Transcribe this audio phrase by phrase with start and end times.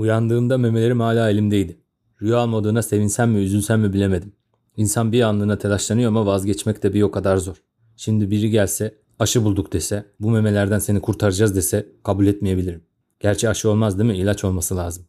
[0.00, 1.80] Uyandığımda memelerim hala elimdeydi.
[2.22, 4.32] Rüya almadığına sevinsem mi üzülsem mi bilemedim.
[4.76, 7.56] İnsan bir anlığına telaşlanıyor ama vazgeçmek de bir o kadar zor.
[7.96, 12.82] Şimdi biri gelse aşı bulduk dese bu memelerden seni kurtaracağız dese kabul etmeyebilirim.
[13.20, 14.16] Gerçi aşı olmaz değil mi?
[14.16, 15.04] İlaç olması lazım.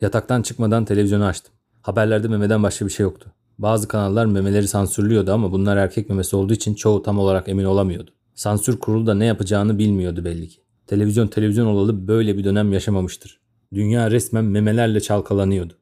[0.00, 1.54] Yataktan çıkmadan televizyonu açtım.
[1.82, 3.32] Haberlerde memeden başka bir şey yoktu.
[3.58, 8.10] Bazı kanallar memeleri sansürlüyordu ama bunlar erkek memesi olduğu için çoğu tam olarak emin olamıyordu.
[8.34, 10.60] Sansür kurulu da ne yapacağını bilmiyordu belli ki.
[10.86, 13.41] Televizyon televizyon olalı böyle bir dönem yaşamamıştır.
[13.74, 15.74] Dünya resmen memelerle çalkalanıyordu.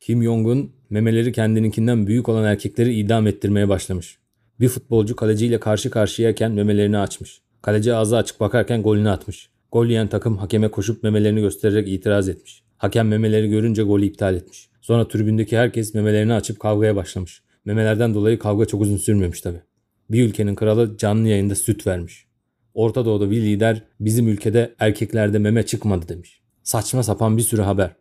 [0.00, 4.18] Kim Jong-un memeleri kendininkinden büyük olan erkekleri idam ettirmeye başlamış.
[4.60, 7.40] Bir futbolcu kaleciyle karşı karşıyayken memelerini açmış.
[7.62, 9.50] Kaleci ağzı açık bakarken golünü atmış.
[9.72, 12.62] Gol yiyen takım hakeme koşup memelerini göstererek itiraz etmiş.
[12.76, 14.68] Hakem memeleri görünce golü iptal etmiş.
[14.80, 17.42] Sonra tribündeki herkes memelerini açıp kavgaya başlamış.
[17.64, 19.58] Memelerden dolayı kavga çok uzun sürmemiş tabi.
[20.10, 22.26] Bir ülkenin kralı canlı yayında süt vermiş.
[22.74, 26.39] Orta Doğu'da bir lider bizim ülkede erkeklerde meme çıkmadı demiş.
[26.62, 27.96] Saçma sapan bir sürü haber.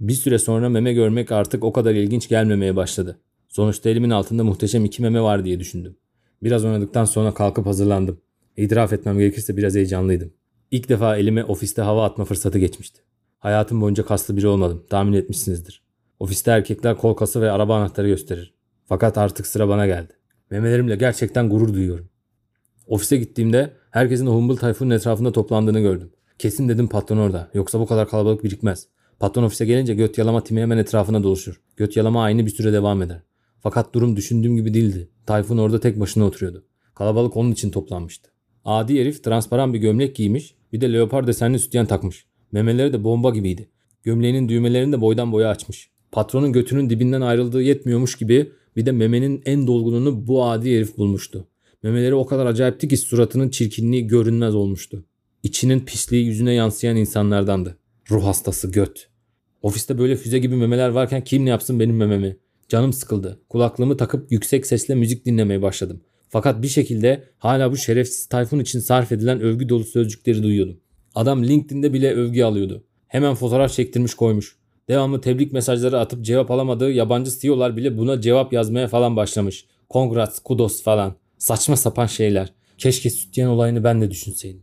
[0.00, 3.18] Bir süre sonra meme görmek artık o kadar ilginç gelmemeye başladı.
[3.48, 5.96] Sonuçta elimin altında muhteşem iki meme var diye düşündüm.
[6.42, 8.20] Biraz oynadıktan sonra kalkıp hazırlandım.
[8.56, 10.32] İtiraf etmem gerekirse biraz heyecanlıydım.
[10.70, 13.00] İlk defa elime ofiste hava atma fırsatı geçmişti.
[13.38, 14.84] Hayatım boyunca kaslı biri olmadım.
[14.90, 15.82] Tahmin etmişsinizdir.
[16.18, 18.54] Ofiste erkekler kol kası ve araba anahtarı gösterir.
[18.86, 20.12] Fakat artık sıra bana geldi.
[20.50, 22.08] Memelerimle gerçekten gurur duyuyorum.
[22.86, 26.12] Ofise gittiğimde herkesin Humble Tayfun'un etrafında toplandığını gördüm.
[26.42, 27.50] Kesin dedim patron orada.
[27.54, 28.86] Yoksa bu kadar kalabalık birikmez.
[29.20, 31.60] Patron ofise gelince göt yalama timi hemen etrafına doluşur.
[31.76, 33.22] Göt yalama aynı bir süre devam eder.
[33.60, 35.08] Fakat durum düşündüğüm gibi değildi.
[35.26, 36.64] Tayfun orada tek başına oturuyordu.
[36.94, 38.30] Kalabalık onun için toplanmıştı.
[38.64, 42.26] Adi herif transparan bir gömlek giymiş bir de leopar desenli sütyen takmış.
[42.52, 43.68] Memeleri de bomba gibiydi.
[44.02, 45.90] Gömleğinin düğmelerini de boydan boya açmış.
[46.12, 51.46] Patronun götünün dibinden ayrıldığı yetmiyormuş gibi bir de memenin en dolgununu bu adi herif bulmuştu.
[51.82, 55.04] Memeleri o kadar acayipti ki suratının çirkinliği görünmez olmuştu.
[55.42, 57.78] İçinin pisliği yüzüne yansıyan insanlardandı.
[58.10, 59.08] Ruh hastası göt.
[59.62, 62.36] Ofiste böyle füze gibi memeler varken kim ne yapsın benim mememi?
[62.68, 63.40] Canım sıkıldı.
[63.48, 66.00] Kulaklığımı takıp yüksek sesle müzik dinlemeye başladım.
[66.28, 70.80] Fakat bir şekilde hala bu şerefsiz Tayfun için sarf edilen övgü dolu sözcükleri duyuyordum.
[71.14, 72.84] Adam LinkedIn'de bile övgü alıyordu.
[73.08, 74.56] Hemen fotoğraf çektirmiş koymuş.
[74.88, 79.66] Devamlı tebrik mesajları atıp cevap alamadığı yabancı CEO'lar bile buna cevap yazmaya falan başlamış.
[79.90, 81.14] Congrats, kudos falan.
[81.38, 82.52] Saçma sapan şeyler.
[82.78, 84.62] Keşke sütyen olayını ben de düşünseydim.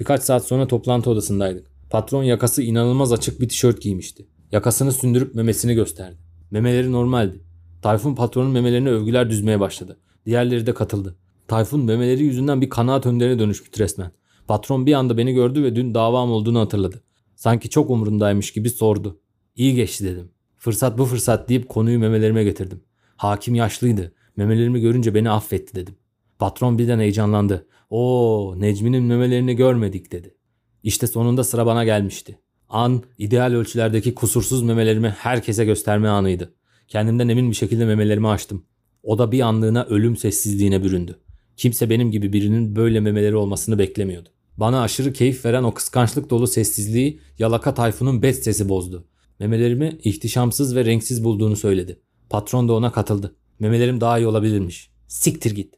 [0.00, 1.66] Birkaç saat sonra toplantı odasındaydık.
[1.90, 4.26] Patron yakası inanılmaz açık bir tişört giymişti.
[4.52, 6.18] Yakasını sündürüp memesini gösterdi.
[6.50, 7.40] Memeleri normaldi.
[7.82, 9.98] Tayfun patronun memelerine övgüler düzmeye başladı.
[10.26, 11.16] Diğerleri de katıldı.
[11.48, 14.10] Tayfun memeleri yüzünden bir kanaat önderine dönüşmüştü resmen.
[14.48, 17.02] Patron bir anda beni gördü ve dün davam olduğunu hatırladı.
[17.36, 19.20] Sanki çok umurundaymış gibi sordu.
[19.56, 20.30] İyi geçti dedim.
[20.56, 22.80] Fırsat bu fırsat deyip konuyu memelerime getirdim.
[23.16, 24.12] Hakim yaşlıydı.
[24.36, 25.94] Memelerimi görünce beni affetti dedim.
[26.38, 27.66] Patron birden heyecanlandı.
[27.90, 30.34] Oo Necmi'nin memelerini görmedik dedi.
[30.82, 32.38] İşte sonunda sıra bana gelmişti.
[32.68, 36.54] An ideal ölçülerdeki kusursuz memelerimi herkese gösterme anıydı.
[36.88, 38.64] Kendimden emin bir şekilde memelerimi açtım.
[39.02, 41.18] O da bir anlığına ölüm sessizliğine büründü.
[41.56, 44.28] Kimse benim gibi birinin böyle memeleri olmasını beklemiyordu.
[44.56, 49.08] Bana aşırı keyif veren o kıskançlık dolu sessizliği Yalaka Tayfun'un best sesi bozdu.
[49.38, 52.00] Memelerimi ihtişamsız ve renksiz bulduğunu söyledi.
[52.30, 53.36] Patron da ona katıldı.
[53.58, 54.90] Memelerim daha iyi olabilirmiş.
[55.08, 55.74] Siktir git.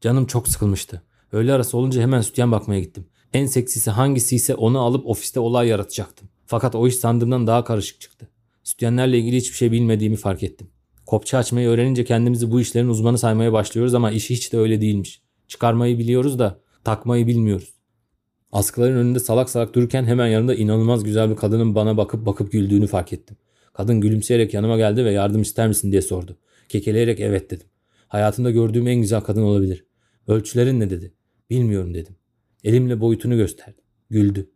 [0.00, 1.02] Canım çok sıkılmıştı.
[1.34, 3.06] Öğle arası olunca hemen sütyen bakmaya gittim.
[3.32, 6.28] En seksisi hangisiyse onu alıp ofiste olay yaratacaktım.
[6.46, 8.28] Fakat o iş sandığımdan daha karışık çıktı.
[8.62, 10.66] Sütyenlerle ilgili hiçbir şey bilmediğimi fark ettim.
[11.06, 15.22] Kopça açmayı öğrenince kendimizi bu işlerin uzmanı saymaya başlıyoruz ama iş hiç de öyle değilmiş.
[15.48, 17.74] Çıkarmayı biliyoruz da takmayı bilmiyoruz.
[18.52, 22.86] Askıların önünde salak salak dururken hemen yanında inanılmaz güzel bir kadının bana bakıp bakıp güldüğünü
[22.86, 23.36] fark ettim.
[23.72, 26.36] Kadın gülümseyerek yanıma geldi ve yardım ister misin diye sordu.
[26.68, 27.66] Kekeleyerek evet dedim.
[28.08, 29.84] Hayatımda gördüğüm en güzel kadın olabilir.
[30.28, 31.14] Ölçülerin ne dedi?
[31.50, 32.16] Bilmiyorum dedim.
[32.64, 33.82] Elimle boyutunu gösterdi.
[34.10, 34.50] Güldü.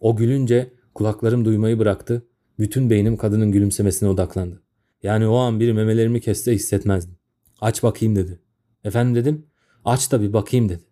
[0.00, 2.26] O gülünce kulaklarım duymayı bıraktı.
[2.58, 4.62] Bütün beynim kadının gülümsemesine odaklandı.
[5.02, 7.16] Yani o an biri memelerimi kesse hissetmezdim.
[7.60, 8.40] Aç bakayım dedi.
[8.84, 9.46] Efendim dedim.
[9.84, 10.84] Aç da bir bakayım dedi.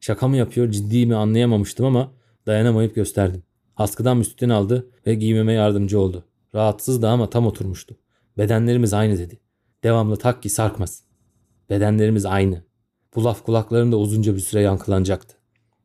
[0.00, 2.12] Şaka mı yapıyor ciddi mi anlayamamıştım ama
[2.46, 3.42] dayanamayıp gösterdim.
[3.76, 6.24] Askıdan müstüten aldı ve giymeme yardımcı oldu.
[6.54, 7.96] Rahatsızdı ama tam oturmuştu.
[8.38, 9.40] Bedenlerimiz aynı dedi.
[9.84, 11.06] Devamlı tak ki sarkmasın.
[11.70, 12.62] Bedenlerimiz aynı.
[13.14, 15.36] Bu laf kulaklarımda uzunca bir süre yankılanacaktı.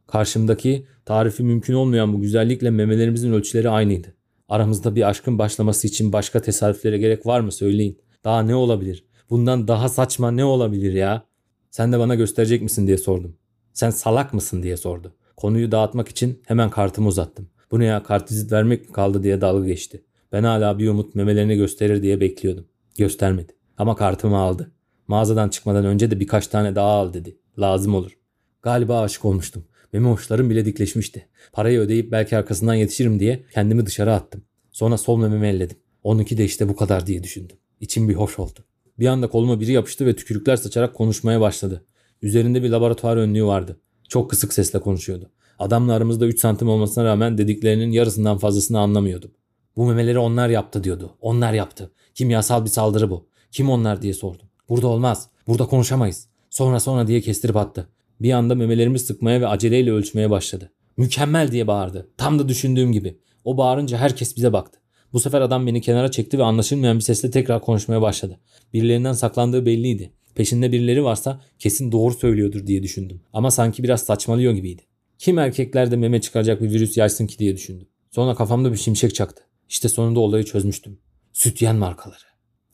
[0.07, 4.13] Karşımdaki tarifi mümkün olmayan bu güzellikle memelerimizin ölçüleri aynıydı.
[4.50, 8.00] Aramızda bir aşkın başlaması için başka tesadüflere gerek var mı söyleyin.
[8.24, 9.06] Daha ne olabilir?
[9.30, 11.25] Bundan daha saçma ne olabilir ya?
[11.72, 13.36] Sen de bana gösterecek misin diye sordum.
[13.74, 15.16] Sen salak mısın diye sordu.
[15.38, 17.50] Konuyu dağıtmak için hemen kartımı uzattım.
[17.71, 20.04] Bu ne ya kartvizit vermek mi kaldı diye dalga geçti.
[20.31, 22.66] Ben hala bir umut memelerini gösterir diye bekliyordum.
[22.98, 23.56] Göstermedi.
[23.78, 24.71] Ama kartımı aldı.
[25.07, 27.38] Mağazadan çıkmadan önce de birkaç tane daha al dedi.
[27.60, 28.18] Lazım olur.
[28.62, 29.66] Galiba aşık olmuştum.
[29.94, 31.28] Meme hoşlarım bile dikleşmişti.
[31.54, 34.44] Parayı ödeyip belki arkasından yetişirim diye kendimi dışarı attım.
[34.72, 35.78] Sonra sol mememi elledim.
[36.04, 37.57] Onunki de işte bu kadar diye düşündüm.
[37.81, 38.60] İçim bir hoş oldu.
[39.00, 41.86] Bir anda koluma biri yapıştı ve tükürükler saçarak konuşmaya başladı.
[42.22, 43.80] Üzerinde bir laboratuvar önlüğü vardı.
[44.10, 45.31] Çok kısık sesle konuşuyordu.
[45.60, 49.31] Adamla aramızda 3 santim olmasına rağmen dediklerinin yarısından fazlasını anlamıyordum.
[49.78, 51.18] Bu memeleri onlar yaptı diyordu.
[51.22, 51.92] Onlar yaptı.
[52.13, 53.28] Kimyasal bir saldırı bu.
[53.52, 54.48] Kim onlar diye sordum.
[54.69, 55.29] Burada olmaz.
[55.47, 56.27] Burada konuşamayız.
[56.50, 57.89] Sonra sonra diye kestirip attı.
[58.21, 60.71] Bir anda memelerimi sıkmaya ve aceleyle ölçmeye başladı.
[60.97, 62.09] Mükemmel diye bağırdı.
[62.17, 63.19] Tam da düşündüğüm gibi.
[63.45, 64.79] O bağırınca herkes bize baktı.
[65.13, 68.39] Bu sefer adam beni kenara çekti ve anlaşılmayan bir sesle tekrar konuşmaya başladı.
[68.73, 70.12] Birilerinden saklandığı belliydi.
[70.35, 73.21] Peşinde birileri varsa kesin doğru söylüyordur diye düşündüm.
[73.33, 74.81] Ama sanki biraz saçmalıyor gibiydi.
[75.19, 77.88] Kim erkeklerde meme çıkaracak bir virüs yaysın ki diye düşündüm.
[78.11, 79.44] Sonra kafamda bir şimşek çaktı.
[79.69, 81.00] İşte sonunda olayı çözmüştüm.
[81.33, 82.23] Sütyen markaları.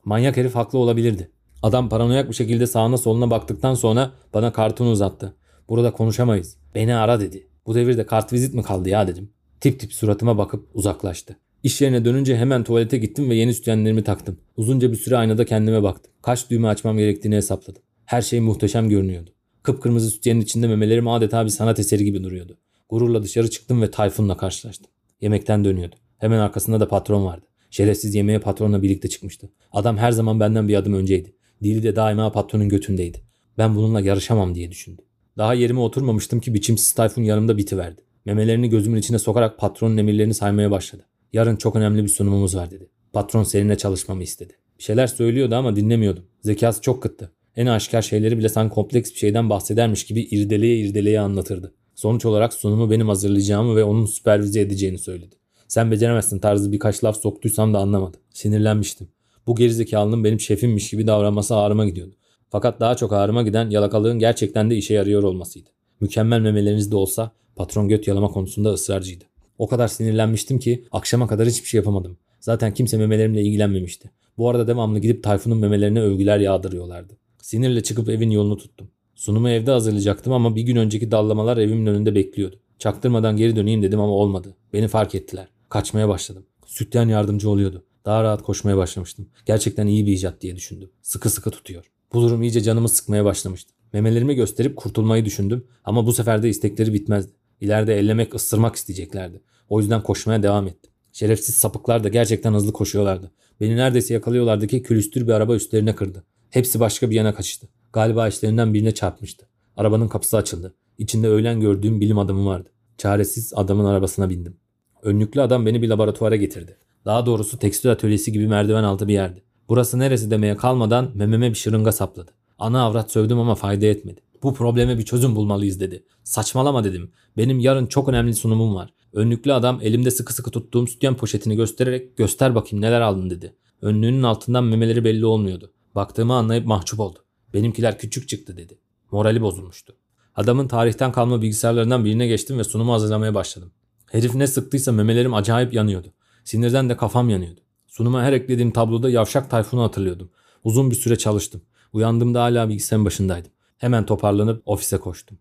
[0.05, 1.31] Manyak herif haklı olabilirdi.
[1.63, 5.35] Adam paranoyak bir şekilde sağına soluna baktıktan sonra bana kartını uzattı.
[5.69, 6.57] Burada konuşamayız.
[6.75, 7.47] Beni ara dedi.
[7.65, 9.29] Bu devirde kart vizit mi kaldı ya dedim.
[9.59, 11.35] Tip tip suratıma bakıp uzaklaştı.
[11.63, 14.37] İş yerine dönünce hemen tuvalete gittim ve yeni sütyenlerimi taktım.
[14.57, 16.13] Uzunca bir süre aynada kendime baktım.
[16.21, 17.81] Kaç düğme açmam gerektiğini hesapladım.
[18.05, 19.29] Her şey muhteşem görünüyordu.
[19.63, 22.57] Kıpkırmızı sütyenin içinde memelerim adeta bir sanat eseri gibi duruyordu.
[22.89, 24.87] Gururla dışarı çıktım ve Tayfun'la karşılaştım.
[25.21, 25.95] Yemekten dönüyordu.
[26.17, 27.45] Hemen arkasında da patron vardı.
[27.69, 29.49] Şerefsiz yemeğe patronla birlikte çıkmıştı.
[29.71, 31.33] Adam her zaman benden bir adım önceydi.
[31.63, 33.17] Dili de daima patronun götündeydi.
[33.57, 35.05] Ben bununla yarışamam diye düşündüm.
[35.37, 38.01] Daha yerime oturmamıştım ki biçimsiz Tayfun yanımda bitiverdi.
[38.25, 41.05] Memelerini gözümün içine sokarak patronun emirlerini saymaya başladı.
[41.33, 42.89] Yarın çok önemli bir sunumumuz var dedi.
[43.13, 44.53] Patron seninle çalışmamı istedi.
[44.79, 46.23] Bir şeyler söylüyordu ama dinlemiyordum.
[46.41, 47.31] Zekası çok kıttı.
[47.55, 51.73] En aşikar şeyleri bile sanki kompleks bir şeyden bahsedermiş gibi irdeleye irdeleye anlatırdı.
[51.95, 55.35] Sonuç olarak sunumu benim hazırlayacağımı ve onun süpervize edeceğini söyledi.
[55.67, 58.17] Sen beceremezsin tarzı birkaç laf soktuysam da anlamadı.
[58.33, 59.07] Sinirlenmiştim.
[59.47, 62.15] Bu gerizekalının benim şefimmiş gibi davranması ağrıma gidiyordu.
[62.49, 65.69] Fakat daha çok ağrıma giden yalakalığın gerçekten de işe yarıyor olmasıydı.
[66.01, 69.23] Mükemmel memeleriniz de olsa patron göt yalama konusunda ısrarcıydı.
[69.57, 72.17] O kadar sinirlenmiştim ki akşama kadar hiçbir şey yapamadım.
[72.39, 74.11] Zaten kimse memelerimle ilgilenmemişti.
[74.37, 77.17] Bu arada devamlı gidip Tayfun'un memelerine övgüler yağdırıyorlardı.
[77.41, 78.87] Sinirle çıkıp evin yolunu tuttum.
[79.15, 82.59] Sunumu evde hazırlayacaktım ama bir gün önceki dallamalar evimin önünde bekliyordu.
[82.79, 84.55] Çaktırmadan geri döneyim dedim ama olmadı.
[84.73, 85.47] Beni fark ettiler.
[85.69, 86.45] Kaçmaya başladım.
[86.65, 87.83] Sütyen yardımcı oluyordu.
[88.05, 89.29] Daha rahat koşmaya başlamıştım.
[89.45, 90.89] Gerçekten iyi bir icat diye düşündüm.
[91.01, 91.91] Sıkı sıkı tutuyor.
[92.13, 93.73] Bu durum iyice canımı sıkmaya başlamıştı.
[93.93, 97.31] Memelerimi gösterip kurtulmayı düşündüm ama bu sefer de istekleri bitmezdi.
[97.61, 99.41] İleride ellemek, ısırmak isteyeceklerdi.
[99.69, 100.91] O yüzden koşmaya devam ettim.
[101.11, 103.31] Şerefsiz sapıklar da gerçekten hızlı koşuyorlardı.
[103.61, 106.23] Beni neredeyse yakalıyorlardı ki külüstür bir araba üstlerine kırdı.
[106.49, 107.67] Hepsi başka bir yana kaçtı.
[107.93, 109.47] Galiba işlerinden birine çarpmıştı.
[109.77, 110.73] Arabanın kapısı açıldı.
[110.97, 112.69] İçinde öğlen gördüğüm bilim adamı vardı.
[112.97, 114.57] Çaresiz adamın arabasına bindim.
[115.03, 116.77] Önlüklü adam beni bir laboratuvara getirdi.
[117.05, 119.43] Daha doğrusu tekstil atölyesi gibi merdiven altı bir yerdi.
[119.69, 122.31] Burası neresi demeye kalmadan mememe bir şırınga sapladı.
[122.59, 124.21] Ana avrat sövdüm ama fayda etmedi.
[124.43, 126.03] Bu probleme bir çözüm bulmalıyız dedi.
[126.23, 127.11] Saçmalama dedim.
[127.37, 128.93] Benim yarın çok önemli sunumum var.
[129.13, 133.55] Önlüklü adam elimde sıkı sıkı tuttuğum sütyen poşetini göstererek göster bakayım neler aldın dedi.
[133.81, 135.71] Önlüğünün altından memeleri belli olmuyordu.
[135.95, 137.19] Baktığımı anlayıp mahcup oldu.
[137.53, 138.79] Benimkiler küçük çıktı dedi.
[139.11, 139.95] Morali bozulmuştu.
[140.35, 143.71] Adamın tarihten kalma bilgisayarlarından birine geçtim ve sunumu hazırlamaya başladım.
[144.11, 146.13] Herif ne sıktıysa memelerim acayip yanıyordu.
[146.43, 147.61] Sinirden de kafam yanıyordu.
[147.87, 150.29] Sunuma her eklediğim tabloda yavşak Tayfun'u hatırlıyordum.
[150.63, 151.61] Uzun bir süre çalıştım.
[151.93, 153.51] Uyandığımda hala bilgisayarın başındaydım.
[153.77, 155.37] Hemen toparlanıp ofise koştum.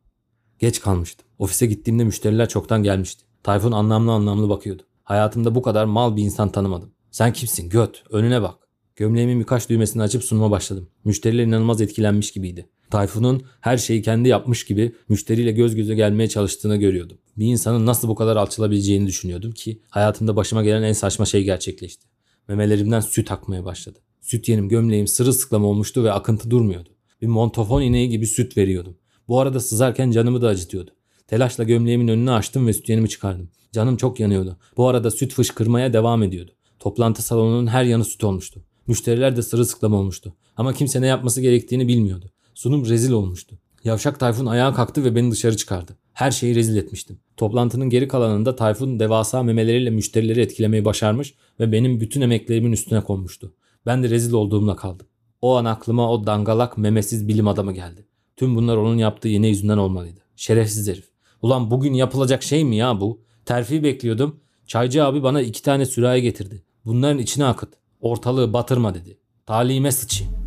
[0.59, 1.27] Geç kalmıştım.
[1.39, 3.25] Ofise gittiğimde müşteriler çoktan gelmişti.
[3.43, 4.83] Tayfun anlamlı anlamlı bakıyordu.
[5.05, 6.93] Hayatımda bu kadar mal bir insan tanımadım.
[7.11, 8.05] Sen kimsin göt?
[8.11, 8.55] Önüne bak.
[8.97, 10.89] Gömleğimin birkaç düğmesini açıp sunuma başladım.
[11.05, 12.69] Müşteriler inanılmaz etkilenmiş gibiydi.
[12.91, 17.19] Tayfun'un her şeyi kendi yapmış gibi müşteriyle göz göze gelmeye çalıştığını görüyordum.
[17.37, 22.07] Bir insanın nasıl bu kadar alçılabileceğini düşünüyordum ki hayatımda başıma gelen en saçma şey gerçekleşti.
[22.49, 23.99] Memelerimden süt akmaya başladı.
[24.21, 26.89] Süt yenim gömleğim sırılsıklam olmuştu ve akıntı durmuyordu.
[27.23, 28.97] Bir montofon ineği gibi süt veriyordum.
[29.29, 30.91] Bu arada sızarken canımı da acıtıyordu.
[31.27, 33.51] Telaşla gömleğimin önünü açtım ve süt yenimi çıkardım.
[33.73, 34.57] Canım çok yanıyordu.
[34.77, 36.53] Bu arada süt fışkırmaya devam ediyordu.
[36.79, 38.63] Toplantı salonunun her yanı süt olmuştu.
[38.87, 40.35] Müşteriler de sırılsıklam olmuştu.
[40.57, 42.31] Ama kimse ne yapması gerektiğini bilmiyordu.
[42.55, 43.59] Sunum rezil olmuştu.
[43.85, 45.97] Yavşak Tayfun ayağa kalktı ve beni dışarı çıkardı.
[46.13, 47.19] Her şeyi rezil etmiştim.
[47.37, 53.55] Toplantının geri kalanında Tayfun devasa memeleriyle müşterileri etkilemeyi başarmış ve benim bütün emeklerimin üstüne konmuştu.
[53.87, 55.07] Ben de rezil olduğumla kaldım.
[55.43, 58.07] O an aklıma o dangalak memesiz bilim adamı geldi.
[58.37, 60.21] Tüm bunlar onun yaptığı yine yüzünden olmalıydı.
[60.37, 61.11] Şerefsiz herif.
[61.43, 63.21] Ulan bugün yapılacak şey mi ya bu?
[63.45, 64.41] Terfi bekliyordum.
[64.67, 66.63] Çaycı abi bana iki tane sürahi getirdi.
[66.85, 67.75] Bunların içine akıt.
[68.01, 69.19] Ortalığı batırma dedi.
[69.47, 70.40] Talime sıçayım.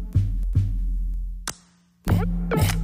[2.07, 2.82] Meh, meh.